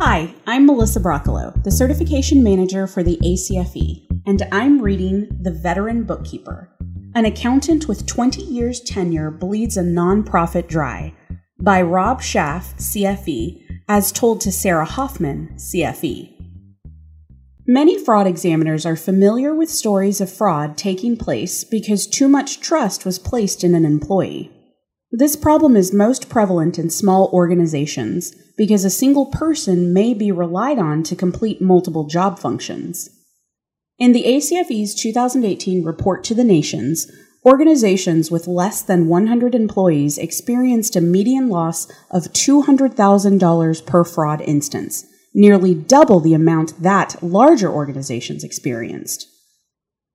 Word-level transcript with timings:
Hi, 0.00 0.32
I'm 0.46 0.64
Melissa 0.64 1.00
Broccolo, 1.00 1.52
the 1.64 1.72
certification 1.72 2.40
manager 2.40 2.86
for 2.86 3.02
the 3.02 3.16
ACFE, 3.16 4.06
and 4.26 4.46
I'm 4.52 4.80
reading 4.80 5.26
The 5.40 5.50
Veteran 5.50 6.04
Bookkeeper. 6.04 6.70
An 7.16 7.24
accountant 7.24 7.88
with 7.88 8.06
20 8.06 8.42
years 8.42 8.80
tenure 8.80 9.32
bleeds 9.32 9.76
a 9.76 9.82
nonprofit 9.82 10.68
dry 10.68 11.12
by 11.58 11.82
Rob 11.82 12.22
Schaff, 12.22 12.76
CFE, 12.76 13.60
as 13.88 14.12
told 14.12 14.40
to 14.42 14.52
Sarah 14.52 14.84
Hoffman, 14.84 15.54
CFE. 15.56 16.32
Many 17.66 17.98
fraud 17.98 18.28
examiners 18.28 18.86
are 18.86 18.94
familiar 18.94 19.52
with 19.52 19.68
stories 19.68 20.20
of 20.20 20.32
fraud 20.32 20.76
taking 20.76 21.16
place 21.16 21.64
because 21.64 22.06
too 22.06 22.28
much 22.28 22.60
trust 22.60 23.04
was 23.04 23.18
placed 23.18 23.64
in 23.64 23.74
an 23.74 23.84
employee. 23.84 24.52
This 25.10 25.36
problem 25.36 25.74
is 25.74 25.92
most 25.92 26.28
prevalent 26.28 26.78
in 26.78 26.90
small 26.90 27.30
organizations 27.32 28.34
because 28.58 28.84
a 28.84 28.90
single 28.90 29.26
person 29.26 29.92
may 29.92 30.12
be 30.12 30.30
relied 30.30 30.78
on 30.78 31.02
to 31.04 31.16
complete 31.16 31.62
multiple 31.62 32.04
job 32.04 32.38
functions. 32.38 33.08
In 33.98 34.12
the 34.12 34.24
ACFE's 34.24 34.94
2018 34.94 35.82
report 35.82 36.24
to 36.24 36.34
the 36.34 36.44
nations, 36.44 37.10
organizations 37.44 38.30
with 38.30 38.46
less 38.46 38.82
than 38.82 39.08
100 39.08 39.54
employees 39.54 40.18
experienced 40.18 40.94
a 40.94 41.00
median 41.00 41.48
loss 41.48 41.88
of 42.10 42.24
$200,000 42.24 43.86
per 43.86 44.04
fraud 44.04 44.42
instance, 44.42 45.06
nearly 45.32 45.74
double 45.74 46.20
the 46.20 46.34
amount 46.34 46.82
that 46.82 47.22
larger 47.22 47.70
organizations 47.70 48.44
experienced. 48.44 49.27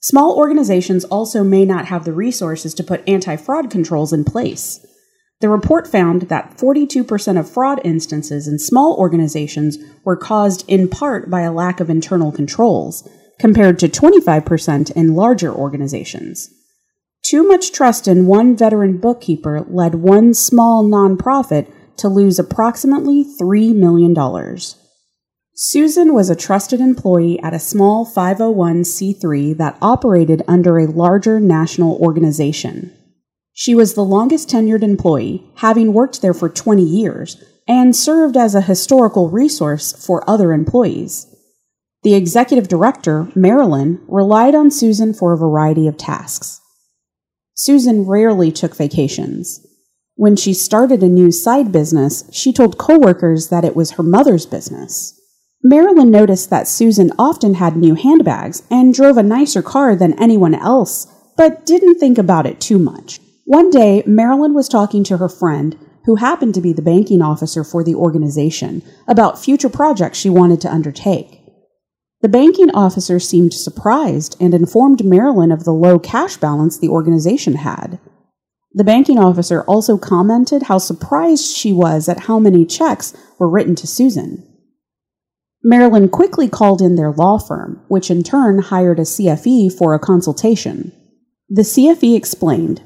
Small 0.00 0.36
organizations 0.36 1.04
also 1.04 1.42
may 1.42 1.64
not 1.64 1.86
have 1.86 2.04
the 2.04 2.12
resources 2.12 2.72
to 2.74 2.84
put 2.84 3.08
anti 3.08 3.36
fraud 3.36 3.70
controls 3.70 4.12
in 4.12 4.24
place. 4.24 4.84
The 5.40 5.48
report 5.48 5.86
found 5.86 6.22
that 6.22 6.56
42% 6.56 7.38
of 7.38 7.50
fraud 7.50 7.80
instances 7.84 8.48
in 8.48 8.58
small 8.58 8.96
organizations 8.96 9.78
were 10.04 10.16
caused 10.16 10.64
in 10.68 10.88
part 10.88 11.30
by 11.30 11.42
a 11.42 11.52
lack 11.52 11.78
of 11.78 11.90
internal 11.90 12.32
controls, 12.32 13.08
compared 13.38 13.78
to 13.78 13.88
25% 13.88 14.90
in 14.92 15.14
larger 15.14 15.52
organizations. 15.52 16.50
Too 17.24 17.46
much 17.46 17.72
trust 17.72 18.08
in 18.08 18.26
one 18.26 18.56
veteran 18.56 18.98
bookkeeper 18.98 19.64
led 19.68 19.96
one 19.96 20.34
small 20.34 20.82
nonprofit 20.84 21.70
to 21.98 22.08
lose 22.08 22.38
approximately 22.38 23.24
$3 23.40 23.74
million. 23.74 24.14
Susan 25.60 26.14
was 26.14 26.30
a 26.30 26.36
trusted 26.36 26.80
employee 26.80 27.36
at 27.42 27.52
a 27.52 27.58
small 27.58 28.06
501c3 28.06 29.56
that 29.56 29.76
operated 29.82 30.40
under 30.46 30.78
a 30.78 30.86
larger 30.86 31.40
national 31.40 31.96
organization. 31.96 32.96
She 33.54 33.74
was 33.74 33.94
the 33.94 34.04
longest 34.04 34.48
tenured 34.48 34.84
employee, 34.84 35.50
having 35.56 35.92
worked 35.92 36.22
there 36.22 36.32
for 36.32 36.48
20 36.48 36.84
years, 36.84 37.42
and 37.66 37.96
served 37.96 38.36
as 38.36 38.54
a 38.54 38.60
historical 38.60 39.30
resource 39.30 39.92
for 40.06 40.22
other 40.30 40.52
employees. 40.52 41.26
The 42.04 42.14
executive 42.14 42.68
director, 42.68 43.26
Marilyn, 43.34 44.00
relied 44.06 44.54
on 44.54 44.70
Susan 44.70 45.12
for 45.12 45.32
a 45.32 45.36
variety 45.36 45.88
of 45.88 45.96
tasks. 45.96 46.60
Susan 47.54 48.06
rarely 48.06 48.52
took 48.52 48.76
vacations. 48.76 49.66
When 50.14 50.36
she 50.36 50.54
started 50.54 51.02
a 51.02 51.08
new 51.08 51.32
side 51.32 51.72
business, 51.72 52.30
she 52.30 52.52
told 52.52 52.78
coworkers 52.78 53.48
that 53.48 53.64
it 53.64 53.74
was 53.74 53.90
her 53.92 54.04
mother's 54.04 54.46
business. 54.46 55.17
Marilyn 55.62 56.10
noticed 56.10 56.50
that 56.50 56.68
Susan 56.68 57.10
often 57.18 57.54
had 57.54 57.76
new 57.76 57.94
handbags 57.94 58.62
and 58.70 58.94
drove 58.94 59.16
a 59.16 59.24
nicer 59.24 59.60
car 59.60 59.96
than 59.96 60.20
anyone 60.20 60.54
else, 60.54 61.06
but 61.36 61.66
didn't 61.66 61.98
think 61.98 62.16
about 62.16 62.46
it 62.46 62.60
too 62.60 62.78
much. 62.78 63.20
One 63.44 63.68
day, 63.70 64.04
Marilyn 64.06 64.54
was 64.54 64.68
talking 64.68 65.02
to 65.04 65.16
her 65.16 65.28
friend, 65.28 65.76
who 66.04 66.14
happened 66.14 66.54
to 66.54 66.60
be 66.60 66.72
the 66.72 66.80
banking 66.80 67.20
officer 67.20 67.64
for 67.64 67.82
the 67.82 67.96
organization, 67.96 68.82
about 69.08 69.42
future 69.42 69.68
projects 69.68 70.18
she 70.18 70.30
wanted 70.30 70.60
to 70.60 70.72
undertake. 70.72 71.40
The 72.20 72.28
banking 72.28 72.70
officer 72.70 73.18
seemed 73.18 73.52
surprised 73.52 74.36
and 74.40 74.54
informed 74.54 75.04
Marilyn 75.04 75.50
of 75.50 75.64
the 75.64 75.72
low 75.72 75.98
cash 75.98 76.36
balance 76.36 76.78
the 76.78 76.88
organization 76.88 77.56
had. 77.56 77.98
The 78.72 78.84
banking 78.84 79.18
officer 79.18 79.62
also 79.64 79.98
commented 79.98 80.64
how 80.64 80.78
surprised 80.78 81.56
she 81.56 81.72
was 81.72 82.08
at 82.08 82.20
how 82.20 82.38
many 82.38 82.64
checks 82.64 83.12
were 83.38 83.50
written 83.50 83.74
to 83.76 83.86
Susan. 83.88 84.47
Marilyn 85.62 86.08
quickly 86.08 86.48
called 86.48 86.80
in 86.80 86.94
their 86.94 87.10
law 87.10 87.38
firm, 87.38 87.82
which 87.88 88.10
in 88.10 88.22
turn 88.22 88.60
hired 88.60 88.98
a 88.98 89.02
CFE 89.02 89.76
for 89.76 89.94
a 89.94 89.98
consultation. 89.98 90.92
The 91.48 91.62
CFE 91.62 92.16
explained 92.16 92.80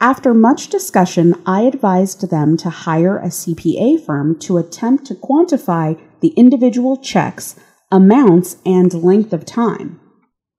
After 0.00 0.34
much 0.34 0.68
discussion, 0.68 1.34
I 1.46 1.62
advised 1.62 2.30
them 2.30 2.56
to 2.58 2.70
hire 2.70 3.18
a 3.18 3.28
CPA 3.28 4.04
firm 4.04 4.38
to 4.40 4.58
attempt 4.58 5.06
to 5.06 5.14
quantify 5.14 5.98
the 6.20 6.34
individual 6.36 6.98
checks, 6.98 7.58
amounts, 7.90 8.56
and 8.66 8.92
length 8.92 9.32
of 9.32 9.46
time. 9.46 9.98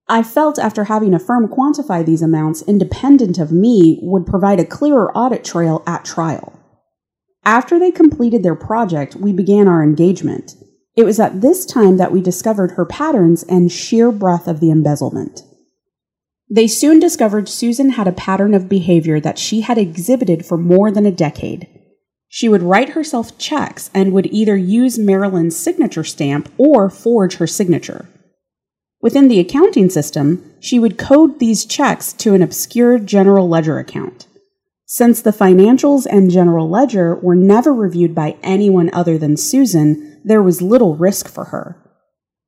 I 0.09 0.23
felt 0.23 0.57
after 0.57 0.85
having 0.85 1.13
a 1.13 1.19
firm 1.19 1.47
quantify 1.47 2.05
these 2.05 2.21
amounts 2.21 2.63
independent 2.63 3.37
of 3.37 3.51
me 3.51 3.99
would 4.01 4.25
provide 4.25 4.59
a 4.59 4.65
clearer 4.65 5.15
audit 5.15 5.43
trail 5.43 5.83
at 5.85 6.05
trial. 6.05 6.59
After 7.45 7.79
they 7.79 7.91
completed 7.91 8.43
their 8.43 8.55
project, 8.55 9.15
we 9.15 9.31
began 9.31 9.67
our 9.67 9.83
engagement. 9.83 10.55
It 11.01 11.05
was 11.05 11.19
at 11.19 11.41
this 11.41 11.65
time 11.65 11.97
that 11.97 12.11
we 12.11 12.21
discovered 12.21 12.73
her 12.73 12.85
patterns 12.85 13.41
and 13.41 13.71
sheer 13.71 14.11
breadth 14.11 14.47
of 14.47 14.59
the 14.59 14.69
embezzlement. 14.69 15.41
They 16.47 16.67
soon 16.67 16.99
discovered 16.99 17.49
Susan 17.49 17.93
had 17.93 18.07
a 18.07 18.11
pattern 18.11 18.53
of 18.53 18.69
behavior 18.69 19.19
that 19.19 19.39
she 19.39 19.61
had 19.61 19.79
exhibited 19.79 20.45
for 20.45 20.59
more 20.59 20.91
than 20.91 21.07
a 21.07 21.11
decade. 21.11 21.67
She 22.27 22.47
would 22.47 22.61
write 22.61 22.89
herself 22.89 23.35
checks 23.39 23.89
and 23.95 24.13
would 24.13 24.27
either 24.27 24.55
use 24.55 24.99
Marilyn's 24.99 25.57
signature 25.57 26.03
stamp 26.03 26.53
or 26.59 26.87
forge 26.87 27.37
her 27.37 27.47
signature. 27.47 28.07
Within 29.01 29.27
the 29.27 29.39
accounting 29.39 29.89
system, 29.89 30.53
she 30.59 30.77
would 30.77 30.99
code 30.99 31.39
these 31.39 31.65
checks 31.65 32.13
to 32.13 32.35
an 32.35 32.43
obscure 32.43 32.99
general 32.99 33.49
ledger 33.49 33.79
account. 33.79 34.27
Since 34.93 35.21
the 35.21 35.31
financials 35.31 36.05
and 36.05 36.29
general 36.29 36.67
ledger 36.67 37.15
were 37.15 37.33
never 37.33 37.73
reviewed 37.73 38.13
by 38.13 38.35
anyone 38.43 38.89
other 38.91 39.17
than 39.17 39.37
Susan, 39.37 40.19
there 40.25 40.43
was 40.43 40.61
little 40.61 40.97
risk 40.97 41.29
for 41.29 41.45
her. 41.45 41.77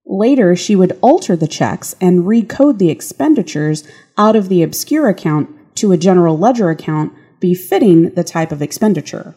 Later, 0.06 0.54
she 0.54 0.76
would 0.76 1.00
alter 1.00 1.38
the 1.38 1.48
checks 1.48 1.96
and 2.02 2.26
recode 2.26 2.80
the 2.80 2.90
expenditures 2.90 3.88
out 4.18 4.36
of 4.36 4.50
the 4.50 4.62
obscure 4.62 5.08
account 5.08 5.52
to 5.76 5.94
a 5.94 5.98
general 5.98 6.38
ledger 6.38 6.70
account 6.70 7.14
befitting 7.40 8.10
the 8.10 8.26
type 8.26 8.52
of 8.52 8.62
expenditure. 8.62 9.36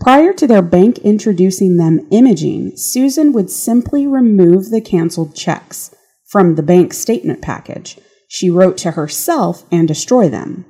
Prior 0.00 0.32
to 0.32 0.46
their 0.46 0.62
bank 0.62 0.96
introducing 1.00 1.76
them 1.76 2.08
imaging, 2.10 2.78
Susan 2.78 3.34
would 3.34 3.50
simply 3.50 4.06
remove 4.06 4.70
the 4.70 4.80
canceled 4.80 5.36
checks 5.36 5.94
from 6.26 6.54
the 6.54 6.62
bank 6.62 6.94
statement 6.94 7.42
package 7.42 7.98
she 8.26 8.48
wrote 8.48 8.78
to 8.78 8.92
herself 8.92 9.64
and 9.70 9.86
destroy 9.86 10.30
them. 10.30 10.64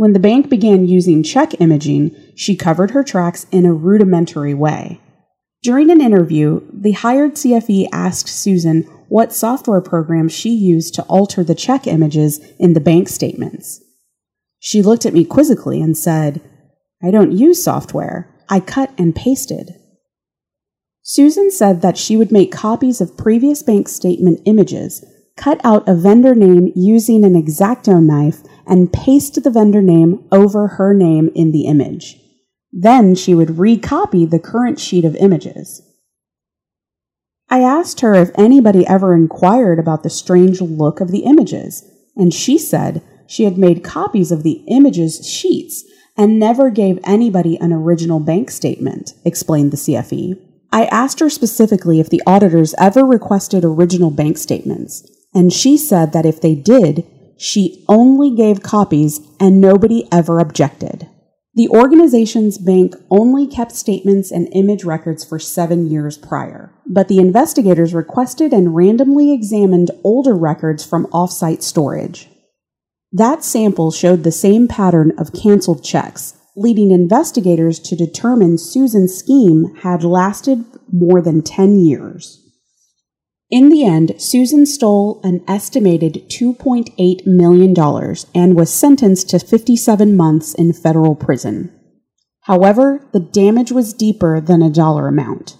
When 0.00 0.14
the 0.14 0.18
bank 0.18 0.48
began 0.48 0.88
using 0.88 1.22
check 1.22 1.60
imaging, 1.60 2.16
she 2.34 2.56
covered 2.56 2.92
her 2.92 3.04
tracks 3.04 3.44
in 3.52 3.66
a 3.66 3.74
rudimentary 3.74 4.54
way. 4.54 4.98
During 5.62 5.90
an 5.90 6.00
interview, 6.00 6.62
the 6.72 6.92
hired 6.92 7.34
CFE 7.34 7.86
asked 7.92 8.26
Susan 8.26 8.84
what 9.10 9.34
software 9.34 9.82
program 9.82 10.30
she 10.30 10.54
used 10.54 10.94
to 10.94 11.02
alter 11.02 11.44
the 11.44 11.54
check 11.54 11.86
images 11.86 12.40
in 12.58 12.72
the 12.72 12.80
bank 12.80 13.10
statements. 13.10 13.82
She 14.58 14.80
looked 14.80 15.04
at 15.04 15.12
me 15.12 15.22
quizzically 15.22 15.82
and 15.82 15.94
said, 15.98 16.40
I 17.04 17.10
don't 17.10 17.32
use 17.32 17.62
software. 17.62 18.34
I 18.48 18.60
cut 18.60 18.94
and 18.96 19.14
pasted. 19.14 19.74
Susan 21.02 21.50
said 21.50 21.82
that 21.82 21.98
she 21.98 22.16
would 22.16 22.32
make 22.32 22.50
copies 22.50 23.02
of 23.02 23.18
previous 23.18 23.62
bank 23.62 23.86
statement 23.86 24.40
images, 24.46 25.04
cut 25.36 25.60
out 25.62 25.86
a 25.86 25.94
vendor 25.94 26.34
name 26.34 26.72
using 26.74 27.22
an 27.22 27.36
X-Acto 27.36 28.02
knife, 28.02 28.40
and 28.66 28.92
paste 28.92 29.42
the 29.42 29.50
vendor 29.50 29.82
name 29.82 30.24
over 30.30 30.68
her 30.68 30.94
name 30.94 31.30
in 31.34 31.52
the 31.52 31.66
image. 31.66 32.20
Then 32.72 33.14
she 33.14 33.34
would 33.34 33.48
recopy 33.48 34.28
the 34.28 34.38
current 34.38 34.78
sheet 34.78 35.04
of 35.04 35.16
images. 35.16 35.82
I 37.48 37.62
asked 37.62 38.00
her 38.00 38.14
if 38.14 38.30
anybody 38.36 38.86
ever 38.86 39.12
inquired 39.14 39.80
about 39.80 40.04
the 40.04 40.10
strange 40.10 40.60
look 40.60 41.00
of 41.00 41.10
the 41.10 41.24
images, 41.24 41.84
and 42.16 42.32
she 42.32 42.58
said 42.58 43.02
she 43.26 43.44
had 43.44 43.58
made 43.58 43.82
copies 43.82 44.30
of 44.30 44.44
the 44.44 44.62
images 44.68 45.26
sheets 45.26 45.84
and 46.16 46.38
never 46.38 46.70
gave 46.70 46.98
anybody 47.02 47.56
an 47.56 47.72
original 47.72 48.20
bank 48.20 48.50
statement, 48.50 49.14
explained 49.24 49.72
the 49.72 49.76
CFE. 49.76 50.38
I 50.72 50.84
asked 50.86 51.18
her 51.20 51.30
specifically 51.30 51.98
if 51.98 52.08
the 52.08 52.22
auditors 52.26 52.74
ever 52.78 53.04
requested 53.04 53.64
original 53.64 54.10
bank 54.10 54.38
statements, 54.38 55.08
and 55.34 55.52
she 55.52 55.76
said 55.76 56.12
that 56.12 56.26
if 56.26 56.40
they 56.40 56.54
did, 56.54 57.06
she 57.42 57.82
only 57.88 58.30
gave 58.30 58.62
copies 58.62 59.26
and 59.40 59.62
nobody 59.62 60.06
ever 60.12 60.40
objected. 60.40 61.08
The 61.54 61.70
organization's 61.70 62.58
bank 62.58 62.94
only 63.10 63.46
kept 63.46 63.72
statements 63.72 64.30
and 64.30 64.46
image 64.52 64.84
records 64.84 65.24
for 65.24 65.38
seven 65.38 65.90
years 65.90 66.18
prior, 66.18 66.70
but 66.86 67.08
the 67.08 67.18
investigators 67.18 67.94
requested 67.94 68.52
and 68.52 68.76
randomly 68.76 69.32
examined 69.32 69.90
older 70.04 70.36
records 70.36 70.84
from 70.84 71.06
offsite 71.06 71.62
storage. 71.62 72.28
That 73.10 73.42
sample 73.42 73.90
showed 73.90 74.22
the 74.22 74.32
same 74.32 74.68
pattern 74.68 75.12
of 75.16 75.32
canceled 75.32 75.82
checks, 75.82 76.34
leading 76.56 76.90
investigators 76.90 77.78
to 77.80 77.96
determine 77.96 78.58
Susan's 78.58 79.16
scheme 79.16 79.74
had 79.76 80.04
lasted 80.04 80.62
more 80.92 81.22
than 81.22 81.40
10 81.40 81.78
years. 81.78 82.49
In 83.50 83.68
the 83.68 83.84
end, 83.84 84.14
Susan 84.18 84.64
stole 84.64 85.20
an 85.24 85.42
estimated 85.48 86.28
$2.8 86.28 87.26
million 87.26 87.74
and 88.32 88.54
was 88.54 88.72
sentenced 88.72 89.28
to 89.30 89.40
57 89.40 90.16
months 90.16 90.54
in 90.54 90.72
federal 90.72 91.16
prison. 91.16 91.72
However, 92.42 93.04
the 93.12 93.18
damage 93.18 93.72
was 93.72 93.92
deeper 93.92 94.40
than 94.40 94.62
a 94.62 94.70
dollar 94.70 95.08
amount. 95.08 95.56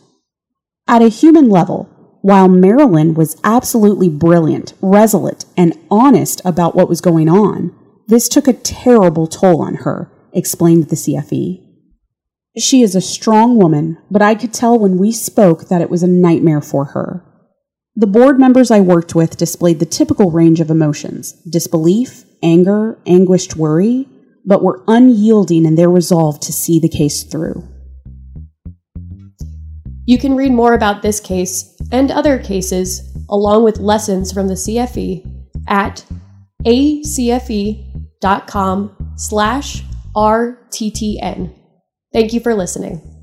At 0.86 1.02
a 1.02 1.08
human 1.08 1.48
level, 1.48 1.88
while 2.22 2.48
Marilyn 2.48 3.14
was 3.14 3.40
absolutely 3.42 4.08
brilliant, 4.08 4.72
resolute, 4.80 5.44
and 5.56 5.76
honest 5.90 6.40
about 6.44 6.76
what 6.76 6.88
was 6.88 7.00
going 7.00 7.28
on, 7.28 7.74
this 8.06 8.28
took 8.28 8.46
a 8.46 8.52
terrible 8.52 9.26
toll 9.26 9.62
on 9.62 9.76
her, 9.76 10.10
explained 10.32 10.90
the 10.90 10.96
CFE. 10.96 11.66
She 12.56 12.82
is 12.82 12.94
a 12.94 13.00
strong 13.00 13.56
woman, 13.56 13.98
but 14.10 14.22
I 14.22 14.34
could 14.34 14.52
tell 14.52 14.78
when 14.78 14.96
we 14.96 15.12
spoke 15.12 15.68
that 15.68 15.80
it 15.80 15.90
was 15.90 16.02
a 16.02 16.08
nightmare 16.08 16.60
for 16.60 16.86
her. 16.86 17.24
The 17.96 18.06
board 18.06 18.38
members 18.38 18.70
I 18.70 18.80
worked 18.80 19.14
with 19.14 19.36
displayed 19.36 19.80
the 19.80 19.86
typical 19.86 20.30
range 20.30 20.60
of 20.60 20.70
emotions 20.70 21.32
disbelief, 21.48 22.24
anger, 22.42 22.98
anguished 23.06 23.56
worry, 23.56 24.08
but 24.44 24.62
were 24.62 24.82
unyielding 24.86 25.66
in 25.66 25.74
their 25.74 25.90
resolve 25.90 26.40
to 26.40 26.52
see 26.52 26.78
the 26.78 26.88
case 26.88 27.24
through. 27.24 27.66
You 30.06 30.18
can 30.18 30.36
read 30.36 30.52
more 30.52 30.74
about 30.74 31.02
this 31.02 31.20
case 31.20 31.76
and 31.92 32.10
other 32.10 32.38
cases, 32.38 33.02
along 33.28 33.64
with 33.64 33.78
lessons 33.78 34.32
from 34.32 34.48
the 34.48 34.54
CFE, 34.54 35.24
at 35.68 36.04
acfe.com 36.64 37.76
slash 39.16 39.82
rttn. 40.16 41.54
Thank 42.12 42.32
you 42.32 42.40
for 42.40 42.54
listening. 42.54 43.19